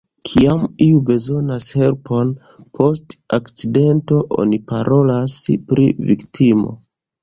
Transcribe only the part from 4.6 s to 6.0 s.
parolas pri